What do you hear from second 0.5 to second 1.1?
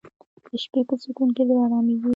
شپې په